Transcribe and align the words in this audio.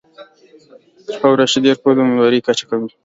شپه 1.13 1.27
او 1.29 1.33
ورځ 1.35 1.49
شیدې 1.51 1.69
ورکول 1.71 1.93
د 1.95 1.99
امیندوارۍ 2.01 2.39
کچه 2.47 2.63
کموي. 2.69 2.91